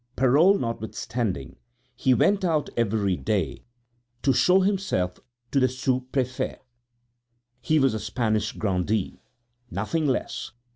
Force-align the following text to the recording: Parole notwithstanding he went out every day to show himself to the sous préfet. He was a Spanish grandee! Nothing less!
Parole 0.15 0.57
notwithstanding 0.57 1.57
he 1.95 2.11
went 2.15 2.43
out 2.43 2.71
every 2.75 3.15
day 3.15 3.65
to 4.23 4.33
show 4.33 4.61
himself 4.61 5.19
to 5.51 5.59
the 5.59 5.67
sous 5.69 6.01
préfet. 6.11 6.57
He 7.61 7.77
was 7.77 7.93
a 7.93 7.99
Spanish 7.99 8.51
grandee! 8.53 9.21
Nothing 9.69 10.07
less! 10.07 10.53